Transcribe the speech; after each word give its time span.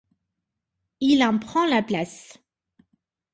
Il 0.99 1.23
en 1.23 1.37
prend 1.37 1.67
la 1.67 1.83
place. 1.83 2.39